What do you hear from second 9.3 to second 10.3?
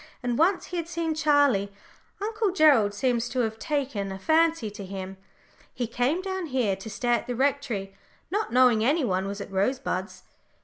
at Rosebuds.